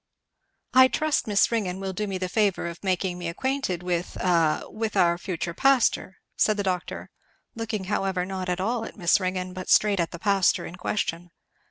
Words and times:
"I 0.73 0.87
trust 0.87 1.27
Miss 1.27 1.51
Ringgan 1.51 1.79
will 1.79 1.93
do 1.93 2.07
me 2.07 2.17
the 2.17 2.27
favour 2.27 2.65
of 2.65 2.83
making 2.83 3.19
me 3.19 3.27
acquainted 3.27 3.83
with 3.83 4.15
a 4.15 4.63
with 4.67 4.97
our 4.97 5.19
future 5.19 5.53
pastor!" 5.53 6.17
said 6.35 6.57
the 6.57 6.63
doctor, 6.63 7.11
looking 7.53 7.83
however 7.83 8.25
not 8.25 8.49
at 8.49 8.59
all 8.59 8.83
at 8.83 8.97
Miss 8.97 9.19
Ringgan 9.19 9.53
but 9.53 9.69
straight 9.69 9.99
at 9.99 10.09
the 10.09 10.17
pastor 10.17 10.65
in 10.65 10.75
question. 10.75 11.29